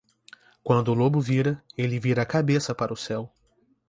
Quando 0.63 0.87
o 0.87 0.95
lobo 0.95 1.21
vira, 1.21 1.63
ele 1.77 1.99
vira 1.99 2.23
a 2.23 2.25
cabeça 2.25 2.73
para 2.73 2.91
o 2.91 2.97
céu. 2.97 3.31